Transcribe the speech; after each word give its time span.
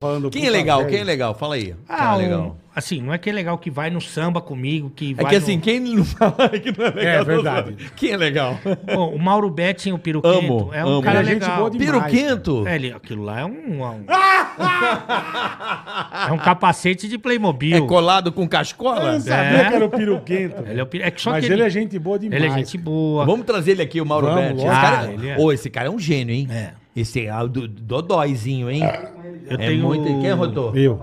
Falando 0.00 0.28
Quem 0.30 0.46
é 0.46 0.50
legal? 0.50 0.78
velho. 0.80 0.90
Quem 0.90 1.00
é 1.00 1.04
legal? 1.04 1.34
Fala 1.34 1.54
aí. 1.54 1.64
Quem 1.66 1.76
Ah, 1.88 2.12
é 2.12 2.14
um- 2.14 2.18
legal? 2.18 2.56
assim, 2.74 3.00
não 3.00 3.12
é 3.12 3.16
que 3.18 3.30
é 3.30 3.32
legal 3.32 3.56
que 3.56 3.70
vai 3.70 3.88
no 3.88 4.00
samba 4.02 4.40
comigo, 4.40 4.90
que 4.90 5.12
É 5.12 5.14
vai 5.14 5.26
que 5.26 5.38
no- 5.38 5.42
assim, 5.42 5.58
quem 5.60 5.80
não 5.80 6.04
fala 6.04 6.48
que 6.50 6.76
não 6.76 6.86
é 6.86 6.90
legal. 6.90 7.18
não 7.18 7.24
verdade. 7.24 7.90
Quem 7.96 8.10
é 8.10 8.16
legal? 8.16 8.58
Pô, 8.94 9.06
o 9.06 9.18
Mauro 9.18 9.48
Betting, 9.48 9.92
o 9.92 9.98
Piruquento, 9.98 10.36
Amo, 10.36 10.70
é 10.74 10.84
um 10.84 10.88
amo. 10.88 11.02
cara 11.02 11.20
é 11.20 11.22
legal. 11.22 11.56
boa 11.56 11.70
demais. 11.70 11.90
Piruquento? 12.12 12.68
É, 12.68 12.74
ele- 12.74 12.92
aquilo 12.92 13.22
lá 13.24 13.40
é 13.40 13.44
um... 13.46 13.82
é 13.84 13.88
um- 13.90 14.04
é 16.28 16.32
um 16.32 16.38
capacete 16.38 17.08
de 17.08 17.18
Playmobil. 17.18 17.76
É 17.76 17.80
colado 17.86 18.32
com 18.32 18.42
Eu 18.42 18.48
cascola? 18.48 19.12
não 19.12 19.20
sabia 19.20 19.58
É. 19.58 19.68
que 19.68 19.74
era 19.74 19.84
o 19.84 19.90
piruquento. 19.90 20.62
Ele 20.68 20.80
é, 20.80 20.82
o, 20.82 20.86
Piru- 20.86 21.04
é 21.04 21.10
que 21.10 21.20
só 21.20 21.30
Mas 21.30 21.46
que 21.46 21.52
ele 21.52 21.62
é 21.62 21.70
gente 21.70 21.98
boa 21.98 22.18
demais. 22.18 22.42
Ele 22.42 22.52
é 22.52 22.56
gente 22.56 22.78
boa. 22.78 23.24
Vamos 23.24 23.44
trazer 23.46 23.72
ele 23.72 23.82
aqui, 23.82 24.00
o 24.00 24.06
Mauro 24.06 24.26
Vamos, 24.26 24.42
Betti. 24.42 24.56
Esse 24.66 24.66
cara, 24.66 25.00
Ah, 25.00 25.12
ele 25.12 25.28
é. 25.28 25.36
Ô, 25.38 25.52
esse 25.52 25.70
cara 25.70 25.86
é 25.88 25.90
um 25.90 25.98
gênio, 25.98 26.34
hein? 26.34 26.48
É. 26.50 26.70
Esse 26.96 27.26
é 27.26 27.34
o 27.36 27.48
do, 27.48 27.66
dodóizinho, 27.66 28.70
hein? 28.70 28.82
Eu 29.46 29.54
é 29.54 29.66
tenho... 29.66 29.84
muito... 29.84 30.04
Quem 30.04 30.26
é, 30.28 30.32
Rodô? 30.32 30.72
Eu. 30.74 31.00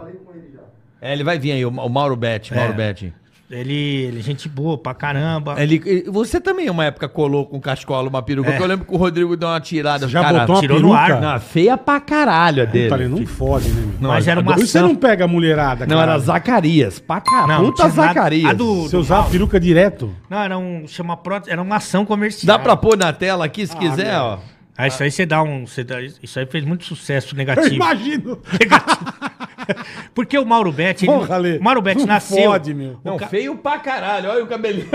É, 1.02 1.12
ele 1.14 1.24
vai 1.24 1.38
vir 1.40 1.52
aí, 1.54 1.66
o, 1.66 1.70
o 1.70 1.90
Mauro 1.90 2.16
Betti. 2.16 2.54
Mauro 2.54 2.74
É. 2.74 2.76
Betti. 2.76 3.14
Ele, 3.52 3.74
ele 4.06 4.20
é 4.20 4.22
gente 4.24 4.48
boa 4.48 4.78
pra 4.78 4.94
caramba. 4.94 5.62
Ele, 5.62 5.82
ele- 5.86 6.10
você 6.10 6.40
também, 6.40 6.70
uma 6.70 6.86
época, 6.86 7.10
colou 7.10 7.46
com 7.46 7.60
cascola 7.60 8.08
uma 8.08 8.22
peruca. 8.22 8.48
É. 8.50 8.52
porque 8.54 8.64
eu 8.64 8.68
lembro 8.68 8.86
que 8.86 8.94
o 8.94 8.98
Rodrigo 8.98 9.36
deu 9.36 9.50
uma 9.50 9.60
tirada. 9.60 10.08
Já 10.08 10.22
cara, 10.22 10.40
botou 10.40 10.56
uma 10.56 10.62
tirou 10.62 10.80
no 10.80 10.88
peruca? 10.90 11.16
ar. 11.16 11.22
Não, 11.22 11.40
feia 11.40 11.78
pra 11.78 12.00
caralho 12.00 12.64
a 12.64 12.66
dele. 12.66 12.90
Puta, 12.90 13.02
ele 13.04 13.10
não 13.10 13.28
fode, 13.28 13.70
né? 13.70 13.82
meu? 14.00 14.10
Mas 14.10 14.28
era 14.28 14.40
uma 14.40 14.54
Por 14.54 14.64
isso 14.64 14.72
você 14.72 14.80
não 14.82 14.96
pega 14.96 15.26
a 15.26 15.28
mulherada, 15.28 15.86
Não, 15.86 16.02
era. 16.02 16.18
Zacarias. 16.18 17.00
Pra 17.00 17.20
caralho. 17.20 17.66
Puta 17.66 17.84
tinha 17.84 17.88
nada- 17.96 18.08
Zacarias. 18.14 18.50
a 18.50 18.54
do- 18.54 18.84
Você 18.84 18.96
usava 18.96 19.28
a 19.28 19.30
peruca 19.30 19.60
direto? 19.60 20.16
Não, 20.30 20.40
era 20.40 20.58
um... 20.58 20.88
Chama 20.88 21.18
prótese, 21.18 21.52
era 21.52 21.62
uma 21.62 21.76
ação 21.76 22.06
comercial. 22.06 22.58
Dá 22.58 22.64
pra 22.64 22.78
pôr 22.78 22.98
na 22.98 23.12
tela 23.12 23.44
aqui, 23.46 23.64
Ah, 23.64 23.68
se 23.68 23.76
quiser, 23.76 24.18
ó. 24.18 24.40
Aí 24.78 24.88
isso 24.88 25.04
aí 25.04 25.12
você 25.12 25.26
dá 25.26 25.44
um... 25.44 25.68
Você 25.68 25.84
dá, 25.84 26.02
isso 26.02 26.40
aí 26.40 26.46
fez 26.46 26.64
muito 26.64 26.86
sucesso 26.86 27.34
Eu 27.34 27.38
negativo. 27.38 27.76
imagino. 27.76 28.40
Porque 30.16 30.38
o 30.38 30.46
Mauro 30.46 30.72
Betti... 30.72 31.06
ele- 31.06 31.14
Porra, 31.14 31.38
Lê, 31.38 31.58
o 31.58 31.64
Mauro 31.64 31.82
Betti 31.82 32.06
nasceu... 32.06 32.44
fode, 32.52 32.74
meu. 32.74 32.94
o 32.94 33.00
Não, 33.04 33.18
ca- 33.18 33.28
feio 33.28 33.56
pra 33.58 33.80
caralho. 33.80 34.30
Olha 34.30 34.44
o 34.44 34.48
cabelinho. 34.48 34.88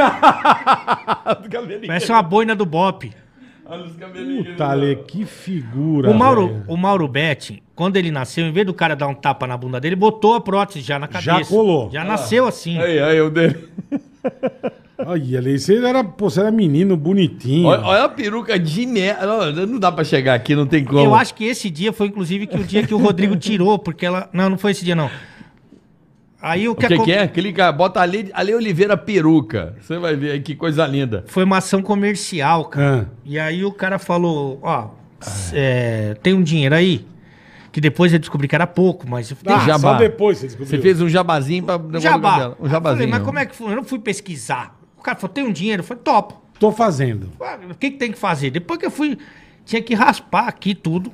o 1.44 1.48
cabelinho. 1.50 1.86
Parece 1.86 2.10
uma 2.10 2.22
boina 2.22 2.54
do 2.54 2.66
Bop. 2.66 3.12
Olha 3.68 3.82
os 3.84 3.96
cabelinhos. 3.96 4.48
Puta, 4.48 4.72
Lê, 4.74 4.94
que 4.96 5.24
figura. 5.24 6.08
O 6.10 6.14
Mauro, 6.14 6.46
velho. 6.48 6.64
o 6.68 6.76
Mauro 6.76 7.08
Betti, 7.08 7.62
quando 7.74 7.96
ele 7.96 8.10
nasceu, 8.12 8.46
em 8.46 8.52
vez 8.52 8.64
do 8.64 8.72
cara 8.72 8.94
dar 8.94 9.08
um 9.08 9.14
tapa 9.14 9.46
na 9.46 9.56
bunda 9.56 9.80
dele, 9.80 9.96
botou 9.96 10.34
a 10.34 10.40
prótese 10.40 10.80
já 10.82 10.98
na 11.00 11.08
cabeça. 11.08 11.50
colou. 11.50 11.90
Já 11.90 12.04
nasceu 12.04 12.46
assim. 12.46 12.78
Aí, 12.78 13.00
aí, 13.00 13.20
o 13.20 13.28
dele. 13.28 13.68
Olha, 15.06 15.40
Lê, 15.40 15.58
você 15.58 15.76
era, 15.84 16.02
pô, 16.02 16.28
você 16.28 16.40
era 16.40 16.50
menino 16.50 16.96
bonitinho. 16.96 17.66
Olha, 17.68 17.82
olha 17.82 18.04
a 18.04 18.08
peruca 18.08 18.58
de 18.58 18.84
merda. 18.86 19.26
Não, 19.52 19.66
não 19.66 19.78
dá 19.78 19.92
pra 19.92 20.02
chegar 20.04 20.34
aqui, 20.34 20.54
não 20.56 20.66
tem 20.66 20.84
como. 20.84 20.98
Eu 20.98 21.14
acho 21.14 21.34
que 21.34 21.44
esse 21.44 21.70
dia 21.70 21.92
foi, 21.92 22.08
inclusive, 22.08 22.46
que 22.46 22.56
o 22.58 22.64
dia 22.64 22.86
que 22.86 22.92
o 22.92 22.98
Rodrigo 22.98 23.34
tirou, 23.38 23.78
porque 23.78 24.04
ela. 24.04 24.28
Não, 24.32 24.50
não 24.50 24.58
foi 24.58 24.72
esse 24.72 24.84
dia, 24.84 24.96
não. 24.96 25.10
Aí 26.40 26.68
o 26.68 26.72
O 26.72 26.74
que, 26.76 26.86
que, 26.86 26.94
acon- 26.94 27.04
que 27.04 27.12
é? 27.12 27.26
Clica, 27.26 27.72
bota 27.72 28.00
ali, 28.00 28.30
ali 28.34 28.54
Oliveira 28.54 28.96
peruca. 28.96 29.74
Você 29.80 29.98
vai 29.98 30.14
ver 30.16 30.32
aí 30.32 30.40
que 30.40 30.54
coisa 30.54 30.86
linda. 30.86 31.24
Foi 31.28 31.44
uma 31.44 31.58
ação 31.58 31.80
comercial, 31.82 32.66
cara. 32.66 33.08
Ah, 33.10 33.14
E 33.24 33.38
aí 33.38 33.64
o 33.64 33.72
cara 33.72 33.98
falou: 33.98 34.58
Ó, 34.62 34.88
é, 35.52 36.14
tem 36.22 36.34
um 36.34 36.42
dinheiro 36.42 36.74
aí? 36.74 37.06
Que 37.72 37.80
depois 37.80 38.12
eu 38.12 38.18
descobri 38.18 38.48
que 38.48 38.54
era 38.54 38.66
pouco, 38.66 39.08
mas 39.08 39.30
eu 39.30 39.36
ah, 39.46 39.58
jabá. 39.66 39.78
só 39.78 39.94
depois 39.94 40.38
você 40.38 40.46
descobriu. 40.46 40.70
Você 40.70 40.78
fez 40.78 41.00
um 41.00 41.08
jabazinho 41.08 41.62
pra 41.64 41.78
Jabá. 42.00 42.38
Um 42.38 42.40
Aí 42.42 42.54
eu 42.60 42.68
jabazinho. 42.68 42.80
falei, 42.80 43.06
mas 43.06 43.22
como 43.22 43.38
é 43.38 43.44
que 43.46 43.54
foi? 43.54 43.72
Eu 43.72 43.76
não 43.76 43.84
fui 43.84 43.98
pesquisar. 43.98 44.74
O 45.06 45.08
cara 45.14 45.18
falou: 45.18 45.32
tem 45.32 45.44
um 45.44 45.52
dinheiro? 45.52 45.80
Eu 45.82 45.84
falei: 45.84 46.02
topo. 46.02 46.42
Tô 46.58 46.72
fazendo. 46.72 47.30
Ah, 47.40 47.58
O 47.70 47.74
que, 47.74 47.90
que 47.92 47.96
tem 47.98 48.10
que 48.10 48.18
fazer? 48.18 48.50
Depois 48.50 48.80
que 48.80 48.86
eu 48.86 48.90
fui, 48.90 49.16
tinha 49.64 49.80
que 49.80 49.94
raspar 49.94 50.48
aqui 50.48 50.74
tudo. 50.74 51.12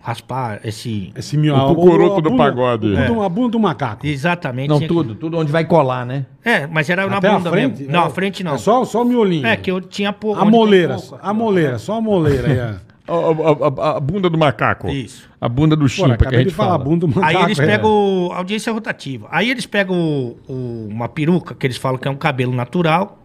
Raspar 0.00 0.60
esse. 0.62 1.12
Esse 1.16 1.36
meu, 1.36 1.56
O 1.56 1.74
cucuruto 1.74 2.20
do 2.20 2.36
pagode. 2.36 2.96
A 2.96 3.08
bunda, 3.08 3.26
a 3.26 3.28
bunda 3.28 3.48
do 3.48 3.58
macaco. 3.58 4.06
Exatamente. 4.06 4.68
Não, 4.68 4.76
tinha 4.76 4.86
que- 4.88 4.94
tudo. 4.94 5.14
Tudo 5.16 5.38
onde 5.38 5.50
vai 5.50 5.64
colar, 5.64 6.06
né? 6.06 6.26
É, 6.44 6.64
mas 6.68 6.88
era 6.88 7.04
na 7.08 7.16
Até 7.18 7.28
a 7.28 7.36
bunda 7.38 7.50
frente? 7.50 7.78
mesmo. 7.80 7.92
Não, 7.92 8.04
É. 8.04 8.06
a 8.06 8.10
frente 8.10 8.44
não. 8.44 8.54
É 8.54 8.58
só, 8.58 8.84
só 8.84 9.02
o 9.02 9.04
miolinho. 9.04 9.44
É, 9.44 9.56
que 9.56 9.68
eu 9.68 9.80
tinha 9.80 10.12
pouco. 10.12 10.38
A 10.38 10.42
onde 10.42 10.52
tem 10.52 10.60
moleira. 10.60 10.94
pouco. 10.94 11.18
A 11.20 11.34
moleira, 11.34 11.78
só 11.80 11.94
a 11.96 12.00
moleira. 12.00 12.48
aí, 12.52 12.60
ó. 12.94 12.95
A, 13.08 13.12
a- 13.12 13.92
a- 13.92 13.96
a 13.96 14.00
bunda 14.00 14.28
do 14.28 14.36
macaco. 14.36 14.88
Isso. 14.88 15.28
A 15.40 15.48
bunda 15.48 15.76
do 15.76 15.82
Pô, 15.84 15.88
chimpa 15.88 16.08
que 16.16 16.24
a 16.24 16.28
acabei 16.28 16.38
de 16.38 16.44
gente 16.50 16.54
falar 16.56 16.72
fala. 16.72 16.84
bunda 16.84 17.06
do 17.06 17.14
macaco. 17.14 17.36
Aí 17.38 17.42
eles 17.44 17.58
é. 17.58 17.66
pegam 17.66 18.30
a 18.32 18.36
audiência 18.38 18.72
rotativa. 18.72 19.28
Aí 19.30 19.48
eles 19.50 19.64
pegam 19.66 19.96
o- 19.96 20.36
o- 20.48 20.88
uma 20.90 21.08
peruca, 21.08 21.54
que 21.54 21.66
eles 21.66 21.76
falam 21.76 21.98
que 21.98 22.08
é 22.08 22.10
um 22.10 22.16
cabelo 22.16 22.52
natural, 22.52 23.22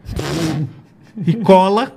e 1.25 1.34
cola, 1.36 1.94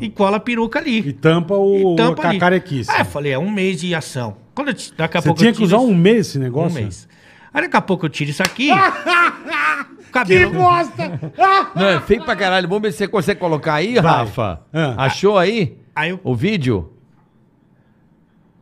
e 0.00 0.10
cola 0.10 0.36
a 0.36 0.40
peruca 0.40 0.78
ali. 0.78 0.98
E 0.98 1.12
tampa 1.12 1.54
o 1.54 1.94
E 1.94 1.96
tampa 1.96 2.28
a 2.28 2.38
carequice. 2.38 2.90
Ah, 2.90 3.00
eu 3.00 3.04
falei, 3.06 3.32
é 3.32 3.38
um 3.38 3.50
mês 3.50 3.80
de 3.80 3.94
ação. 3.94 4.36
Quando 4.54 4.68
eu, 4.68 4.74
daqui 4.96 5.16
a 5.16 5.20
Você 5.20 5.28
pouco 5.28 5.38
tinha 5.40 5.50
eu 5.50 5.54
que 5.54 5.62
usar 5.62 5.76
isso- 5.78 5.86
um 5.86 5.94
mês 5.94 6.26
esse 6.28 6.38
um 6.38 6.42
negócio? 6.42 6.80
mês. 6.80 7.08
Aí 7.52 7.62
daqui 7.62 7.76
a 7.76 7.80
pouco 7.80 8.04
eu 8.06 8.10
tiro 8.10 8.30
isso 8.30 8.42
aqui. 8.42 8.68
cabelo. 10.12 10.52
bosta! 10.52 11.20
Não, 11.74 11.88
é 11.88 12.00
feio 12.00 12.24
pra 12.24 12.36
caralho. 12.36 12.68
Vamos 12.68 12.82
ver 12.82 12.92
se 12.92 12.98
você 12.98 13.08
consegue 13.08 13.40
colocar 13.40 13.74
aí, 13.74 13.98
Rafa. 13.98 14.60
Ah. 14.72 14.94
Achou 15.06 15.38
aí? 15.38 15.76
Aí 15.94 16.10
eu, 16.10 16.20
O 16.24 16.34
vídeo? 16.34 16.90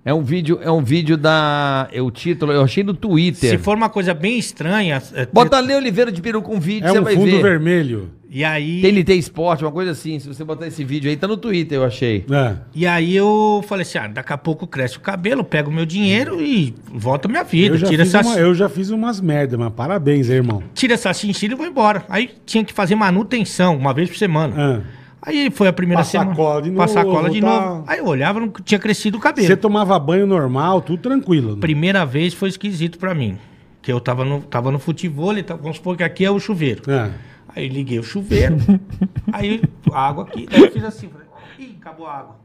É 0.05 0.13
um 0.13 0.21
vídeo, 0.21 0.59
é 0.61 0.69
um 0.69 0.83
vídeo 0.83 1.17
da. 1.17 1.89
É 1.93 2.03
o 2.03 2.11
título, 2.11 2.51
eu 2.51 2.63
achei 2.65 2.83
no 2.83 2.93
Twitter. 2.93 3.51
se 3.51 3.59
for 3.59 3.77
uma 3.77 3.89
coisa 3.89 4.13
bem 4.13 4.37
estranha. 4.37 5.01
é, 5.15 5.27
Bota 5.33 5.61
Lê 5.61 5.77
Oliveira 5.77 6.11
de 6.11 6.21
peru 6.21 6.43
com 6.43 6.59
vídeo, 6.59 6.89
É 6.89 6.91
você 6.91 6.99
um 6.99 7.05
vai 7.05 7.15
fundo 7.15 7.31
ver. 7.31 7.41
vermelho. 7.43 8.11
E 8.29 8.43
aí. 8.43 8.81
TNT 8.83 9.15
Esporte, 9.15 9.63
uma 9.63 9.71
coisa 9.71 9.93
assim. 9.93 10.19
Se 10.19 10.27
você 10.27 10.43
botar 10.43 10.67
esse 10.67 10.83
vídeo 10.83 11.09
aí, 11.09 11.17
tá 11.17 11.29
no 11.29 11.37
Twitter, 11.37 11.79
eu 11.79 11.85
achei. 11.85 12.25
É. 12.29 12.57
E 12.75 12.85
aí 12.85 13.15
eu 13.15 13.63
falei 13.69 13.83
assim: 13.83 13.99
ah, 13.99 14.09
daqui 14.09 14.33
a 14.33 14.39
pouco 14.39 14.67
cresce 14.67 14.97
o 14.97 15.01
cabelo, 15.01 15.45
pego 15.45 15.71
o 15.71 15.73
meu 15.73 15.87
dinheiro 15.87 16.43
e 16.43 16.75
volto 16.93 17.27
a 17.27 17.29
minha 17.29 17.45
vida. 17.45 17.77
Eu 17.77 17.79
já, 17.79 17.87
Tira 17.87 18.05
fiz 18.05 18.13
essa, 18.15 18.29
uma- 18.29 18.37
eu 18.41 18.53
já 18.57 18.69
fiz 18.69 18.91
umas 18.91 19.21
merda, 19.21 19.57
mas 19.57 19.73
parabéns 19.73 20.29
aí, 20.29 20.35
irmão. 20.35 20.65
tira 20.75 20.95
essa 20.95 21.13
chinchila 21.15 21.55
e 21.55 21.57
vou 21.57 21.67
embora. 21.67 22.05
Aí 22.09 22.29
tinha 22.45 22.65
que 22.65 22.73
fazer 22.73 22.97
manutenção 22.97 23.77
uma 23.77 23.95
vez 23.95 24.09
por 24.11 24.19
semana. 24.19 24.55
Ah. 24.59 25.02
Aí 25.25 25.51
foi 25.51 25.69
a 25.69 25.73
primeira 25.73 26.01
Passar 26.03 26.19
semana. 26.21 26.35
cola 26.35 26.63
de 26.63 26.71
Passar 26.73 27.05
novo, 27.05 27.17
cola 27.17 27.31
de 27.31 27.41
tá. 27.41 27.47
novo. 27.47 27.85
Aí 27.87 27.99
eu 27.99 28.07
olhava, 28.07 28.41
não 28.41 28.49
tinha 28.49 28.79
crescido 28.79 29.19
o 29.19 29.21
cabelo. 29.21 29.47
Você 29.47 29.57
tomava 29.57 29.97
banho 29.99 30.27
normal, 30.27 30.81
tudo 30.83 31.01
tranquilo. 31.01 31.55
né? 31.55 31.61
Primeira 31.61 32.05
vez 32.05 32.35
foi 32.35 32.49
esquisito 32.49 32.99
pra 32.99 33.15
mim. 33.15 33.39
Que 33.81 33.93
eu 33.93 34.01
tava 34.01 34.25
no, 34.25 34.41
tava 34.43 34.71
no 34.73 34.79
futebol, 34.81 35.37
e 35.37 35.43
vamos 35.43 35.77
supor 35.77 35.97
que 35.97 36.03
aqui 36.03 36.25
é 36.25 36.31
o 36.31 36.41
chuveiro. 36.41 36.83
É. 36.91 37.13
Aí 37.55 37.69
liguei 37.69 37.99
o 37.99 38.03
chuveiro, 38.03 38.57
aí 39.33 39.63
a 39.93 40.09
água 40.09 40.25
aqui, 40.25 40.47
daí 40.51 40.63
eu 40.63 40.73
fiz 40.73 40.83
assim, 40.85 41.09
falei, 41.09 41.27
ih, 41.59 41.77
acabou 41.81 42.07
a 42.07 42.15
água. 42.17 42.37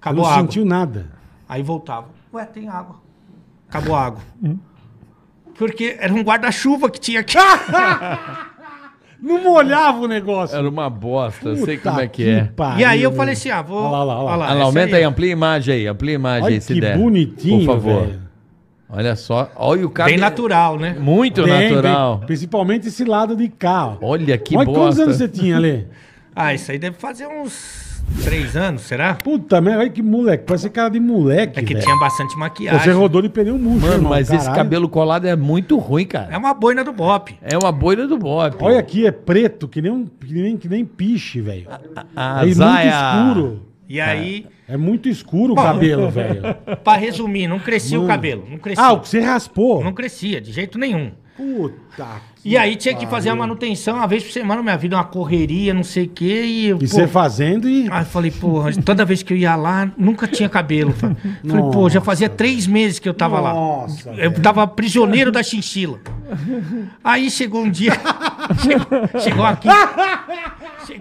Acabou 0.00 0.22
não 0.22 0.30
a 0.30 0.32
água. 0.34 0.42
sentiu 0.44 0.64
nada. 0.64 1.10
Aí 1.48 1.62
voltava, 1.62 2.06
ué, 2.32 2.44
tem 2.44 2.68
água. 2.68 2.96
Acabou 3.68 3.96
a 3.96 4.04
água. 4.06 4.20
Porque 5.58 5.96
era 5.98 6.12
um 6.14 6.22
guarda-chuva 6.22 6.88
que 6.90 7.00
tinha 7.00 7.20
aqui. 7.20 7.36
Não 9.24 9.42
molhava 9.42 10.00
o 10.00 10.06
negócio. 10.06 10.54
Era 10.54 10.68
uma 10.68 10.90
bosta, 10.90 11.48
eu 11.48 11.56
sei 11.56 11.78
Puta 11.78 11.88
como 11.90 12.00
é 12.02 12.06
que, 12.06 12.28
é. 12.28 12.44
pariu, 12.54 12.80
E 12.80 12.84
aí 12.84 13.02
eu 13.02 13.10
falei 13.12 13.32
assim, 13.32 13.48
ah, 13.48 13.62
vou... 13.62 13.78
Olha 13.82 13.90
lá, 13.90 13.96
olha 13.98 14.04
lá, 14.04 14.22
olha 14.24 14.36
lá. 14.36 14.50
Ah, 14.50 14.54
lá, 14.54 14.62
aumenta 14.64 14.96
aí, 14.96 15.02
é. 15.02 15.06
amplia 15.06 15.30
a 15.30 15.32
imagem 15.32 15.74
aí, 15.74 15.86
amplia 15.86 16.12
a 16.12 16.14
imagem 16.14 16.42
Olha 16.44 16.54
aí, 16.56 16.60
se 16.60 16.74
que 16.74 16.80
der. 16.80 16.98
bonitinho, 16.98 17.64
Por 17.64 17.74
favor. 17.74 18.02
velho. 18.06 18.20
Olha 18.90 19.16
só, 19.16 19.50
olha 19.56 19.86
o 19.86 19.90
cabelo. 19.90 20.14
Bem 20.16 20.20
natural, 20.20 20.78
né? 20.78 20.94
Muito 21.00 21.42
Bem, 21.42 21.70
natural. 21.70 22.18
bem, 22.18 22.26
principalmente 22.26 22.88
esse 22.88 23.02
lado 23.04 23.34
de 23.34 23.48
cá. 23.48 23.86
ó. 23.86 23.96
Olha 24.02 24.36
que 24.36 24.56
Olha 24.56 24.66
quantos 24.66 24.82
bosta. 24.82 25.02
anos 25.04 25.16
você 25.16 25.26
tinha 25.26 25.56
ali? 25.56 25.88
Ah, 26.36 26.52
isso 26.52 26.70
aí 26.70 26.78
deve 26.78 26.96
fazer 26.98 27.26
uns 27.26 27.93
três 28.22 28.56
anos, 28.56 28.82
será? 28.82 29.14
Puta 29.14 29.60
merda, 29.60 29.80
olha 29.80 29.90
que 29.90 30.02
moleque. 30.02 30.44
Parece 30.46 30.70
cara 30.70 30.88
de 30.88 31.00
moleque. 31.00 31.58
É 31.58 31.62
que 31.62 31.74
velho. 31.74 31.84
tinha 31.84 31.96
bastante 31.98 32.36
maquiagem. 32.38 32.80
Você 32.80 32.92
rodou 32.92 33.20
de 33.22 33.28
pneu 33.28 33.58
murcho, 33.58 33.80
Mano, 33.80 33.94
irmão, 33.94 34.10
mas 34.10 34.28
esse 34.30 34.38
caralho. 34.38 34.54
cabelo 34.56 34.88
colado 34.88 35.26
é 35.26 35.36
muito 35.36 35.76
ruim, 35.78 36.06
cara. 36.06 36.28
É 36.32 36.36
uma 36.38 36.54
boina 36.54 36.82
do 36.84 36.92
Bop. 36.92 37.36
É 37.42 37.56
uma 37.58 37.70
boina 37.72 38.06
do 38.06 38.16
Bop. 38.18 38.56
Olha 38.60 38.78
aqui, 38.78 39.06
é 39.06 39.10
preto, 39.12 39.66
que 39.68 39.82
nem, 39.82 39.90
um, 39.92 40.06
que 40.06 40.32
nem, 40.32 40.56
que 40.56 40.68
nem 40.68 40.84
piche, 40.84 41.40
velho. 41.40 41.66
É 42.16 42.44
muito 42.46 42.62
escuro. 42.88 43.62
E 43.88 44.00
aí, 44.00 44.46
É 44.66 44.76
muito 44.78 45.08
escuro 45.10 45.52
o 45.52 45.56
cabelo, 45.56 46.08
velho. 46.10 46.42
pra 46.82 46.96
resumir, 46.96 47.46
não 47.46 47.58
crescia 47.58 47.98
o 47.98 48.02
Mano. 48.02 48.14
cabelo. 48.14 48.44
Não 48.50 48.56
crescia. 48.58 48.82
Ah, 48.84 48.92
o 48.92 49.00
que 49.00 49.08
você 49.08 49.20
raspou? 49.20 49.84
Não 49.84 49.92
crescia, 49.92 50.40
de 50.40 50.50
jeito 50.52 50.78
nenhum. 50.78 51.10
Puta. 51.36 52.06
E 52.44 52.56
aí 52.56 52.76
tinha 52.76 52.94
que 52.94 53.06
fazer 53.06 53.30
a 53.30 53.34
manutenção 53.34 53.96
uma 53.96 54.06
vez 54.06 54.22
por 54.22 54.30
semana, 54.30 54.62
minha 54.62 54.76
vida, 54.76 54.96
uma 54.96 55.04
correria, 55.04 55.72
não 55.72 55.82
sei 55.82 56.04
o 56.04 56.08
quê. 56.08 56.42
E, 56.44 56.68
E 56.68 56.74
pô, 56.74 56.86
você 56.86 57.08
fazendo 57.08 57.68
e. 57.68 57.88
Aí 57.90 58.02
eu 58.02 58.06
falei, 58.06 58.30
porra, 58.30 58.70
toda 58.82 59.04
vez 59.04 59.22
que 59.22 59.32
eu 59.32 59.36
ia 59.36 59.56
lá, 59.56 59.90
nunca 59.96 60.28
tinha 60.28 60.48
cabelo. 60.48 60.92
Falei, 60.94 61.70
pô, 61.72 61.88
já 61.88 62.00
fazia 62.00 62.28
três 62.28 62.66
meses 62.66 62.98
que 62.98 63.08
eu 63.08 63.14
tava 63.14 63.40
Nossa, 63.40 64.10
lá. 64.10 64.16
Eu 64.16 64.32
tava 64.40 64.66
prisioneiro 64.66 65.32
da 65.32 65.42
chinchila. 65.42 65.98
Aí 67.02 67.30
chegou 67.30 67.62
um 67.62 67.70
dia. 67.70 67.92
chegou, 68.62 68.86
chegou 69.20 69.44
aqui. 69.44 69.68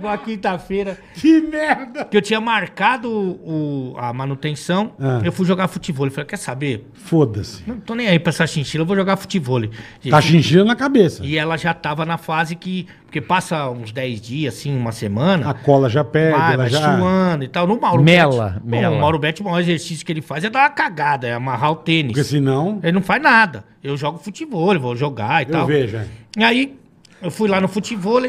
Chegou 0.04 0.10
chegou 0.10 0.10
a 0.10 0.18
quinta-feira 0.18 0.98
Que 1.16 1.42
merda! 1.42 2.06
que 2.06 2.18
eu 2.18 2.22
tinha 2.22 2.42
marcado 2.42 3.10
o, 3.10 3.96
a 3.98 4.12
manutenção. 4.12 4.94
Ah. 5.00 5.22
Eu 5.24 5.32
fui 5.32 5.46
jogar 5.46 5.68
futebol. 5.68 6.06
Eu 6.06 6.12
falei, 6.12 6.28
quer 6.28 6.38
saber? 6.38 6.88
Foda-se. 6.94 7.64
Não 7.66 7.80
tô 7.80 7.96
nem 7.96 8.08
aí 8.08 8.20
pra 8.20 8.30
essa 8.32 8.46
chinchila, 8.46 8.84
eu 8.84 8.86
vou 8.86 8.96
jogar 8.96 9.16
futebol. 9.16 9.62
Tá 10.10 10.22
chinchila 10.22 10.66
na 10.66 10.76
cabeça. 10.76 11.24
E 11.26 11.38
ela 11.38 11.58
já 11.58 11.74
tava 11.74 12.06
na 12.06 12.18
fase 12.18 12.56
que. 12.56 12.88
Porque 13.06 13.22
passa 13.22 13.70
uns 13.70 13.92
10 13.92 14.20
dias, 14.22 14.56
assim, 14.56 14.76
uma 14.76 14.92
semana. 14.92 15.48
A 15.48 15.54
cola 15.54 15.88
já 15.88 16.04
perde, 16.04 16.36
vai, 16.36 16.54
ela 16.54 16.64
vai 16.64 16.70
já... 16.72 16.98
suando 16.98 17.44
e 17.44 17.48
tal. 17.48 17.68
No 17.68 17.80
Mauro 17.80 18.02
Mela, 18.04 18.60
Bet, 18.64 18.66
mela. 18.66 18.96
O 18.96 19.00
Mauro 19.00 19.20
Bet, 19.20 19.40
o 19.40 19.44
maior 19.46 19.60
exercício 19.60 20.04
que 20.04 20.12
ele 20.12 20.22
faz 20.22 20.44
é 20.44 20.50
dar 20.50 20.62
uma 20.62 20.70
cagada, 20.72 21.28
é 21.28 21.34
amarrar 21.34 21.72
o 21.74 21.76
tênis. 21.76 22.14
Porque 22.14 22.24
senão... 22.24 22.80
Ele 22.82 22.94
não 22.94 23.04
faz 23.04 23.22
nada. 23.22 23.66
Eu 23.84 23.96
jogo 23.96 24.18
futebol, 24.18 24.80
vou 24.80 24.96
jogar 24.96 25.44
e 25.44 25.46
Eu 25.46 25.52
tal. 25.52 25.68
vejo, 25.68 25.98
é. 25.98 26.08
E 26.36 26.44
aí, 26.44 26.76
eu 27.22 27.30
fui 27.30 27.48
lá 27.48 27.62
no 27.62 27.68
futebol, 27.68 28.24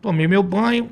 tomei 0.00 0.26
meu 0.26 0.42
banho, 0.42 0.90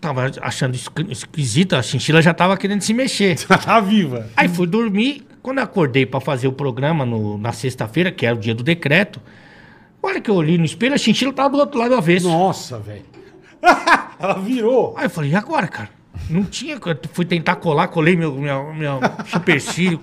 tava 0.00 0.30
achando 0.42 0.74
esqui- 0.74 1.06
esquisito, 1.10 1.74
a 1.76 1.82
chinchila 1.82 2.20
já 2.22 2.32
tava 2.34 2.56
querendo 2.56 2.80
se 2.82 2.92
mexer. 2.94 3.36
Ela 3.48 3.58
tá 3.60 3.80
viva. 3.80 4.28
Aí 4.36 4.48
fui 4.48 4.66
dormir, 4.66 5.26
quando 5.42 5.58
eu 5.58 5.64
acordei 5.64 6.04
pra 6.06 6.20
fazer 6.20 6.48
o 6.48 6.52
programa 6.52 7.04
no- 7.06 7.38
na 7.38 7.52
sexta-feira, 7.52 8.10
que 8.12 8.24
era 8.26 8.34
o 8.36 8.38
dia 8.38 8.54
do 8.54 8.62
decreto, 8.62 9.20
olha 10.02 10.20
que 10.20 10.30
eu 10.30 10.34
olhei 10.34 10.58
no 10.58 10.64
espelho, 10.64 10.94
a 10.94 10.98
chinchila 10.98 11.32
tava 11.32 11.50
do 11.50 11.58
outro 11.58 11.78
lado 11.78 11.90
do 11.90 11.96
avesso. 11.96 12.28
Nossa, 12.28 12.78
velho. 12.78 13.04
Ela 14.18 14.34
virou. 14.40 14.94
Aí 14.96 15.04
eu 15.06 15.10
falei, 15.10 15.30
e 15.30 15.34
agora, 15.34 15.66
cara? 15.68 15.88
Não 16.28 16.44
tinha, 16.44 16.74
eu 16.74 16.98
fui 17.12 17.24
tentar 17.24 17.56
colar, 17.56 17.88
colei 17.88 18.16
meu, 18.16 18.32
meu, 18.34 18.72
meu 18.74 19.00
supercílio. 19.26 20.00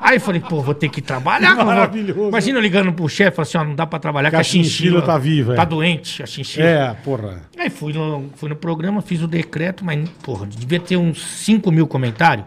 Aí 0.00 0.18
falei, 0.18 0.40
pô, 0.40 0.60
vou 0.60 0.74
ter 0.74 0.88
que 0.88 1.00
trabalhar. 1.00 1.54
Maravilhoso. 1.56 2.28
Imagina 2.28 2.58
eu 2.58 2.62
ligando 2.62 2.92
pro 2.92 3.08
chefe, 3.08 3.40
assim, 3.40 3.56
ó, 3.58 3.64
não 3.64 3.74
dá 3.74 3.86
pra 3.86 3.98
trabalhar, 3.98 4.30
Que 4.30 4.36
que 4.36 4.36
a 4.36 4.40
a 4.40 4.44
chinchila, 4.44 5.02
tá 5.02 5.16
viva, 5.18 5.54
é. 5.54 5.56
Tá 5.56 5.64
doente, 5.64 6.22
a 6.22 6.26
chinchila. 6.26 6.66
É, 6.66 6.94
porra. 6.94 7.42
Aí 7.58 7.70
fui 7.70 7.92
no, 7.92 8.30
fui 8.36 8.48
no 8.48 8.56
programa, 8.56 9.00
fiz 9.00 9.22
o 9.22 9.28
decreto, 9.28 9.84
mas, 9.84 10.08
porra, 10.22 10.46
devia 10.46 10.80
ter 10.80 10.96
uns 10.96 11.22
5 11.44 11.70
mil 11.70 11.86
comentários. 11.86 12.46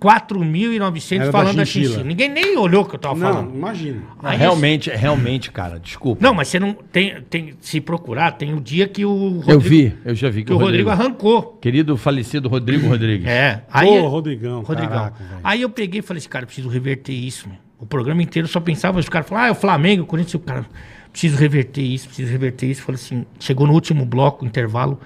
4.900 0.00 1.16
Era 1.16 1.24
da 1.26 1.32
falando 1.32 1.56
da 1.56 1.64
chinchila. 1.64 1.84
chinchila. 1.86 2.04
Ninguém 2.08 2.28
nem 2.28 2.56
olhou 2.56 2.82
o 2.82 2.86
que 2.86 2.94
eu 2.94 2.98
tava 2.98 3.16
Não, 3.18 3.32
falando. 3.32 3.54
imagina. 3.54 4.02
Ah, 4.22 4.30
Aí 4.30 4.38
realmente, 4.38 4.90
realmente, 4.90 5.50
cara, 5.50 5.78
desculpa. 5.80 6.22
Não, 6.24 6.32
mas 6.32 6.48
você 6.48 6.60
não 6.60 6.72
tem, 6.72 7.20
tem. 7.22 7.54
Se 7.60 7.80
procurar, 7.80 8.32
tem 8.32 8.54
o 8.54 8.60
dia 8.60 8.86
que 8.86 9.04
o 9.04 9.42
eu 9.46 9.58
vi, 9.58 9.92
eu 10.04 10.14
já 10.14 10.30
vi 10.30 10.44
Que 10.44 10.52
o 10.52 10.56
Rodrigo 10.56 10.88
arrancou. 10.90 11.58
Querido 11.60 11.96
falecido 11.96 12.48
Rodrigo 12.48 12.86
Rodrigues. 12.88 13.26
É. 13.26 13.64
Aí, 13.72 13.88
Ô, 13.88 14.06
Rodrigão, 14.08 14.62
Rodrigão. 14.62 14.94
caraca, 14.96 15.16
aí 15.42 15.62
eu 15.62 15.70
peguei 15.70 15.98
e 16.00 16.02
falei 16.02 16.18
assim, 16.18 16.28
cara, 16.28 16.44
eu 16.44 16.46
preciso 16.46 16.68
reverter 16.68 17.12
isso, 17.12 17.48
meu. 17.48 17.58
O 17.80 17.86
programa 17.86 18.22
inteiro 18.22 18.46
só 18.48 18.60
pensava, 18.60 18.98
os 18.98 19.08
caras 19.08 19.28
falavam, 19.28 19.46
ah, 19.46 19.48
é 19.48 19.52
o 19.52 19.54
Flamengo, 19.54 20.02
o 20.02 20.06
Corinthians, 20.06 20.34
o 20.34 20.38
cara, 20.40 20.66
preciso 21.12 21.36
reverter 21.36 21.82
isso, 21.82 22.06
preciso 22.08 22.30
reverter 22.30 22.66
isso. 22.66 22.82
Falei 22.82 23.00
assim, 23.00 23.24
chegou 23.38 23.66
no 23.66 23.72
último 23.72 24.04
bloco, 24.04 24.44
intervalo, 24.44 24.98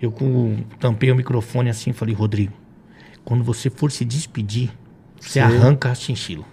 eu 0.00 0.12
com, 0.12 0.58
tampei 0.78 1.10
o 1.10 1.16
microfone 1.16 1.70
assim, 1.70 1.92
falei, 1.92 2.14
Rodrigo, 2.14 2.52
quando 3.24 3.42
você 3.44 3.70
for 3.70 3.90
se 3.90 4.04
despedir, 4.04 4.70
você 5.20 5.40
arranca 5.40 5.90
a 5.90 5.94
chinchila. 5.94 6.44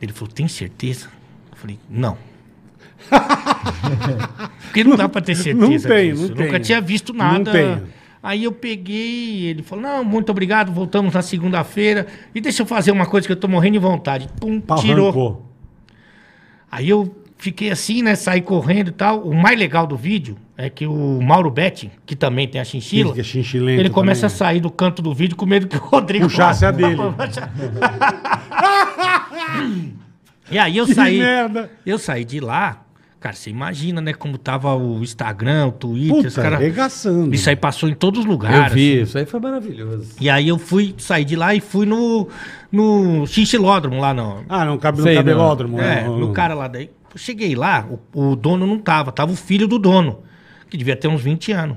Ele 0.00 0.12
falou, 0.12 0.32
tem 0.32 0.48
certeza? 0.48 1.08
Eu 1.50 1.56
falei, 1.56 1.78
não. 1.88 2.16
Porque 4.64 4.84
não 4.84 4.96
dá 4.96 5.08
pra 5.08 5.20
ter 5.20 5.34
certeza 5.34 5.56
Não 5.58 5.68
tem, 5.96 6.10
disso. 6.10 6.22
não 6.22 6.28
Eu 6.30 6.34
tem. 6.36 6.46
Nunca 6.46 6.60
tinha 6.60 6.80
visto 6.80 7.12
Não 7.12 7.24
nada. 7.24 7.82
Aí 8.22 8.44
eu 8.44 8.52
peguei, 8.52 9.46
ele 9.46 9.62
falou, 9.62 9.82
não, 9.82 10.04
muito 10.04 10.28
obrigado, 10.30 10.70
voltamos 10.70 11.14
na 11.14 11.22
segunda-feira. 11.22 12.06
E 12.34 12.40
deixa 12.40 12.62
eu 12.62 12.66
fazer 12.66 12.90
uma 12.92 13.06
coisa 13.06 13.26
que 13.26 13.32
eu 13.32 13.36
tô 13.36 13.48
morrendo 13.48 13.72
de 13.74 13.78
vontade. 13.78 14.28
Pum, 14.38 14.60
Pá, 14.60 14.76
tirou. 14.76 15.06
arrancou. 15.06 15.50
Aí 16.70 16.88
eu 16.88 17.19
fiquei 17.40 17.70
assim, 17.70 18.02
né, 18.02 18.14
saí 18.14 18.40
correndo 18.42 18.88
e 18.88 18.92
tal. 18.92 19.20
O 19.22 19.34
mais 19.34 19.58
legal 19.58 19.86
do 19.86 19.96
vídeo 19.96 20.36
é 20.56 20.68
que 20.68 20.86
o 20.86 21.20
Mauro 21.20 21.50
Betti, 21.50 21.90
que 22.04 22.14
também 22.14 22.46
tem 22.46 22.60
a 22.60 22.64
chinchila, 22.64 23.14
é 23.16 23.80
ele 23.80 23.90
começa 23.90 24.22
também. 24.28 24.34
a 24.34 24.38
sair 24.38 24.60
do 24.60 24.70
canto 24.70 25.00
do 25.00 25.14
vídeo 25.14 25.36
com 25.36 25.46
medo 25.46 25.66
que 25.66 25.76
o 25.76 25.80
Rodrigo... 25.80 26.26
Puxasse 26.26 26.64
a 26.66 26.70
dele. 26.70 26.98
E 30.50 30.58
aí 30.58 30.76
eu 30.76 30.86
Que 30.86 30.94
saí... 30.94 31.18
merda. 31.18 31.70
Eu 31.86 31.98
saí 31.98 32.24
de 32.24 32.40
lá, 32.40 32.82
cara, 33.20 33.34
você 33.34 33.50
imagina, 33.50 34.00
né, 34.00 34.12
como 34.12 34.36
tava 34.36 34.74
o 34.74 35.02
Instagram, 35.02 35.68
o 35.68 35.72
Twitter, 35.72 36.16
os 36.16 36.22
Puta, 36.34 36.42
caras... 36.42 36.58
arregaçando. 36.58 37.34
Isso 37.34 37.48
aí 37.48 37.56
passou 37.56 37.88
em 37.88 37.94
todos 37.94 38.20
os 38.20 38.26
Eu 38.26 38.30
lugares. 38.32 38.72
vi, 38.74 39.02
isso 39.02 39.16
aí 39.16 39.24
foi 39.24 39.40
maravilhoso. 39.40 40.14
E 40.20 40.28
aí 40.28 40.48
eu 40.48 40.58
fui, 40.58 40.94
saí 40.98 41.24
de 41.24 41.36
lá 41.36 41.54
e 41.54 41.60
fui 41.60 41.86
no, 41.86 42.28
no 42.70 43.26
xixilódromo 43.26 44.00
lá, 44.00 44.12
não. 44.12 44.42
Ah, 44.48 44.64
não 44.64 44.76
cabe 44.76 44.98
no 44.98 45.04
não. 45.06 45.14
cabelódromo. 45.14 45.80
É, 45.80 46.04
não, 46.04 46.18
no 46.18 46.32
cara 46.32 46.54
lá 46.54 46.66
daí. 46.68 46.90
Eu 47.12 47.18
cheguei 47.18 47.54
lá, 47.54 47.86
o, 48.14 48.30
o 48.32 48.36
dono 48.36 48.66
não 48.66 48.78
tava, 48.78 49.10
tava 49.12 49.32
o 49.32 49.36
filho 49.36 49.66
do 49.66 49.78
dono, 49.78 50.20
que 50.68 50.76
devia 50.76 50.96
ter 50.96 51.08
uns 51.08 51.20
20 51.22 51.52
anos. 51.52 51.76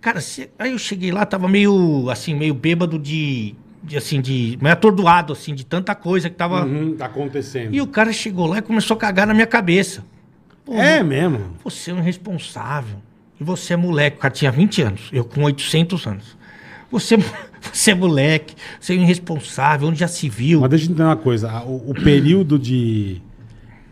Cara, 0.00 0.20
se- 0.20 0.48
aí 0.58 0.72
eu 0.72 0.78
cheguei 0.78 1.10
lá, 1.10 1.26
tava 1.26 1.48
meio, 1.48 2.08
assim, 2.10 2.34
meio 2.34 2.54
bêbado 2.54 2.98
de, 2.98 3.54
de 3.82 3.96
assim, 3.96 4.20
de, 4.20 4.58
meio 4.62 4.72
atordoado, 4.72 5.32
assim, 5.32 5.54
de 5.54 5.66
tanta 5.66 5.94
coisa 5.94 6.30
que 6.30 6.36
tava... 6.36 6.64
Uhum, 6.64 6.94
tá 6.96 7.06
acontecendo. 7.06 7.74
E 7.74 7.80
o 7.80 7.86
cara 7.86 8.12
chegou 8.12 8.46
lá 8.46 8.58
e 8.58 8.62
começou 8.62 8.96
a 8.96 8.98
cagar 9.00 9.26
na 9.26 9.34
minha 9.34 9.46
cabeça. 9.46 10.04
Pô, 10.64 10.74
É 10.74 11.02
mesmo. 11.02 11.54
você 11.64 11.90
é 11.90 11.94
um 11.94 11.98
irresponsável. 11.98 12.96
E 13.40 13.44
você 13.44 13.74
é 13.74 13.76
moleque. 13.76 14.16
O 14.16 14.20
cara 14.20 14.32
tinha 14.32 14.50
20 14.50 14.82
anos, 14.82 15.00
eu 15.12 15.24
com 15.24 15.42
800 15.42 16.06
anos. 16.06 16.36
Você, 16.90 17.16
você 17.72 17.90
é 17.90 17.94
moleque, 17.94 18.54
você 18.80 18.94
é 18.94 18.98
um 18.98 19.02
irresponsável, 19.02 19.88
onde 19.88 19.98
já 20.00 20.08
se 20.08 20.28
viu. 20.28 20.60
Mas 20.60 20.70
deixa 20.70 20.84
eu 20.86 20.90
entender 20.90 21.02
uma 21.04 21.16
coisa. 21.16 21.52
O, 21.64 21.90
o 21.90 21.94
período 21.94 22.58
de. 22.58 23.20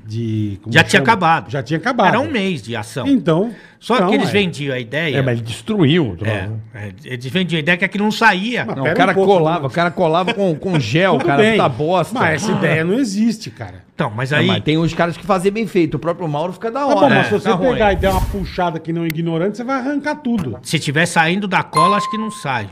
De 0.07 0.59
como 0.63 0.73
Já 0.73 0.83
tinha 0.85 1.01
chama? 1.01 1.03
acabado. 1.05 1.51
Já 1.51 1.63
tinha 1.63 1.79
acabado. 1.79 2.09
Era 2.09 2.21
um 2.21 2.31
mês 2.31 2.63
de 2.63 2.77
ação. 2.77 3.07
Então. 3.07 3.53
Só 3.79 3.97
então, 3.97 4.09
que 4.09 4.15
eles 4.15 4.29
é. 4.29 4.33
vendiam 4.33 4.75
a 4.75 4.79
ideia. 4.79 5.17
É, 5.19 5.23
mas 5.23 5.39
ele 5.39 5.47
destruiu. 5.47 6.17
É, 6.23 6.49
é, 6.75 6.93
eles 7.05 7.27
vendiam 7.27 7.59
a 7.59 7.61
ideia 7.61 7.77
que 7.77 7.85
aquilo 7.85 8.05
não 8.05 8.11
saía. 8.13 8.65
Mas- 8.65 8.77
Não, 8.77 8.85
o 8.85 8.95
cara 8.95 9.13
um 9.13 9.15
pouco, 9.15 9.33
colava, 9.35 9.61
né? 9.61 9.67
o 9.67 9.71
cara 9.71 9.91
colava 9.91 10.35
com, 10.35 10.55
com 10.55 10.79
gel, 10.81 11.19
cara, 11.19 11.43
bem. 11.43 11.53
puta 11.53 11.69
bosta. 11.69 12.19
Mas 12.19 12.43
essa 12.43 12.53
ideia 12.53 12.85
não 12.85 12.95
existe, 12.95 13.51
cara. 13.51 13.85
Então, 13.95 14.11
mas 14.15 14.31
Não, 14.31 14.39
aí. 14.39 14.47
mas 14.47 14.63
tem 14.63 14.77
uns 14.79 14.93
caras 14.95 15.17
que 15.17 15.25
fazem 15.27 15.51
bem 15.53 15.67
feito. 15.67 15.95
O 15.95 15.99
próprio 15.99 16.29
Mauro 16.29 16.53
fica 16.53 16.71
da 16.71 16.81
Tá 16.81 16.87
hora. 16.87 16.95
bom, 16.97 17.09
mas 17.09 17.19
É, 17.19 17.25
se 17.25 17.31
você 17.33 17.49
tá 17.49 17.55
ruim. 17.55 17.73
pegar 17.73 17.93
e 17.93 17.97
der 17.97 18.11
uma 18.11 18.21
puxada 18.21 18.79
que 18.79 18.93
não 18.93 19.05
é 19.05 19.09
ignorante, 19.09 19.57
você 19.57 19.65
vai 19.65 19.79
arrancar 19.79 20.17
tudo. 20.17 20.59
Se 20.63 20.79
tiver 20.79 21.07
saindo 21.07 21.47
da 21.49 21.63
cola, 21.63 21.97
acho 21.97 22.11
que 22.11 22.19
não 22.19 22.31
sai. 22.31 22.69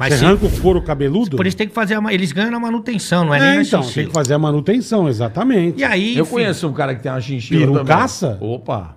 Mas 0.00 0.14
Você 0.14 0.24
arranca 0.24 0.46
o 0.46 0.60
couro 0.62 0.80
cabeludo? 0.80 1.36
por 1.36 1.46
isso 1.46 1.58
tem 1.58 1.68
que 1.68 1.74
fazer 1.74 1.94
a, 1.94 2.14
Eles 2.14 2.32
ganham 2.32 2.50
na 2.50 2.58
manutenção, 2.58 3.22
não 3.22 3.34
é, 3.34 3.36
é, 3.36 3.40
nem 3.42 3.56
na 3.56 3.62
então, 3.62 3.82
chinchila. 3.82 3.94
tem 3.96 4.06
que 4.06 4.12
fazer 4.14 4.32
a 4.32 4.38
manutenção, 4.38 5.06
exatamente. 5.06 5.78
E 5.78 5.84
aí. 5.84 6.16
Eu 6.16 6.22
enfim, 6.22 6.32
conheço 6.32 6.66
um 6.66 6.72
cara 6.72 6.94
que 6.94 7.02
tem 7.02 7.12
uma 7.12 7.20
chinchila 7.20 7.70
Perucaça? 7.70 8.30
também. 8.32 8.48
Opa. 8.54 8.96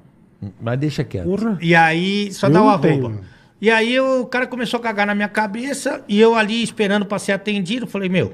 Mas 0.62 0.80
deixa 0.80 1.04
quieto. 1.04 1.26
Porra. 1.26 1.58
E 1.62 1.76
aí, 1.76 2.32
só 2.32 2.48
Eu 2.48 2.54
dá 2.54 2.62
o 2.62 2.64
não 2.64 2.70
arroba. 2.70 2.88
tenho, 2.88 3.04
mano. 3.04 3.20
E 3.62 3.70
aí 3.70 4.00
o 4.00 4.26
cara 4.28 4.48
começou 4.48 4.80
a 4.80 4.84
cagar 4.84 5.06
na 5.06 5.14
minha 5.14 5.28
cabeça 5.28 6.02
e 6.08 6.20
eu 6.22 6.36
ali 6.36 6.64
esperando 6.64 7.06
pra 7.06 7.20
ser 7.20 7.34
atendido. 7.34 7.86
Falei, 7.86 8.08
meu, 8.08 8.34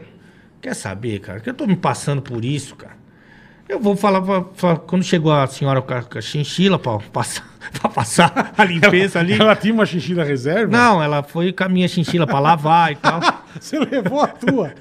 quer 0.62 0.76
saber, 0.76 1.20
cara, 1.22 1.40
que 1.40 1.50
eu 1.50 1.54
tô 1.56 1.66
me 1.66 1.76
passando 1.76 2.22
por 2.22 2.46
isso, 2.46 2.76
cara. 2.76 2.98
Eu 3.70 3.80
vou 3.80 3.96
falar 3.96 4.20
pra, 4.24 4.42
pra- 4.42 4.76
quando 4.78 5.04
chegou 5.04 5.32
a 5.32 5.46
senhora 5.46 5.80
com 5.80 5.94
a, 5.94 6.02
com 6.02 6.18
a 6.18 6.22
chinchila 6.22 6.80
pra 6.80 6.98
passar, 7.14 7.46
pra 7.80 7.88
passar 7.90 8.54
a 8.58 8.64
limpeza 8.66 9.20
ali. 9.20 9.34
Ela 9.40 9.56
tinha 9.56 9.72
uma 9.74 9.86
xixila 9.86 10.24
reserva? 10.24 10.76
Não, 10.76 11.02
ela 11.04 11.22
foi 11.22 11.54
com 11.54 11.64
a 11.64 11.70
minha 11.70 11.88
chinchila 11.88 12.26
pra 12.26 12.40
lavar 12.40 12.92
e 12.92 12.96
tal. 12.96 13.20
Você 13.60 13.78
levou 13.78 14.22
a 14.22 14.28
tua. 14.28 14.74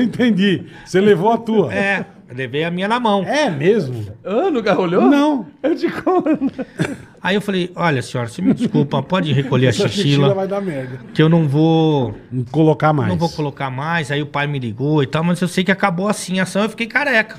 Entendi. 0.00 0.64
Você 0.84 1.00
levou 1.00 1.32
a 1.32 1.38
tua. 1.38 1.72
É, 1.74 2.04
eu 2.28 2.36
levei 2.36 2.62
a 2.64 2.70
minha 2.70 2.86
na 2.86 3.00
mão. 3.00 3.24
É 3.24 3.50
mesmo? 3.50 4.06
Ah, 4.24 4.50
nunca 4.50 4.78
olhou? 4.78 5.02
Não. 5.02 5.46
Eu 5.62 5.74
te 5.76 5.88
conto. 5.90 6.64
Aí 7.20 7.34
eu 7.34 7.40
falei, 7.40 7.70
olha 7.74 8.00
senhora, 8.02 8.28
você 8.28 8.42
me 8.42 8.52
desculpa, 8.54 9.02
pode 9.02 9.32
recolher 9.32 9.68
a 9.68 9.72
chinchila, 9.72 10.34
vai 10.34 10.46
dar 10.48 10.60
merda. 10.60 11.00
que 11.14 11.22
eu 11.22 11.28
não 11.28 11.46
vou 11.48 12.14
Não 12.30 12.44
colocar 12.44 12.92
mais. 12.92 13.08
Não 13.08 13.16
vou 13.16 13.28
colocar 13.28 13.70
mais. 13.70 14.10
Aí 14.10 14.22
o 14.22 14.26
pai 14.26 14.46
me 14.46 14.58
ligou 14.58 15.02
e 15.02 15.06
tal, 15.06 15.22
mas 15.24 15.40
eu 15.40 15.48
sei 15.48 15.62
que 15.64 15.70
acabou 15.72 16.08
assim 16.08 16.38
a 16.40 16.44
ação, 16.44 16.62
eu 16.62 16.68
fiquei 16.68 16.86
careca. 16.86 17.36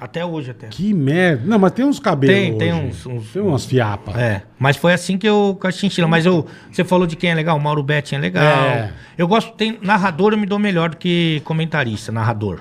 Até 0.00 0.24
hoje, 0.24 0.50
até. 0.52 0.68
Que 0.68 0.94
merda. 0.94 1.42
Não, 1.44 1.58
mas 1.58 1.72
tem 1.72 1.84
uns 1.84 1.98
cabelos 2.00 2.34
Tem, 2.34 2.56
tem 2.58 2.72
uns- 2.72 3.04
uns- 3.04 3.32
Tem 3.32 3.42
umas 3.42 3.66
fiapas. 3.66 4.16
É, 4.16 4.42
mas 4.58 4.76
foi 4.76 4.94
assim 4.94 5.18
que 5.18 5.28
eu 5.28 5.56
com 5.60 5.66
a 5.66 5.70
chinchila. 5.70 6.08
Mas 6.08 6.24
eu, 6.24 6.46
você 6.72 6.82
falou 6.82 7.06
de 7.06 7.16
quem 7.16 7.30
é 7.30 7.34
legal, 7.34 7.56
o 7.56 7.60
Mauro 7.60 7.82
Betti 7.82 8.14
é 8.14 8.18
legal. 8.18 8.42
É. 8.42 8.92
Eu 9.18 9.28
gosto, 9.28 9.52
tem 9.52 9.78
narrador, 9.82 10.32
eu 10.32 10.38
me 10.38 10.46
dou 10.46 10.58
melhor 10.58 10.88
do 10.90 10.96
que 10.96 11.42
comentarista, 11.44 12.10
narrador. 12.10 12.60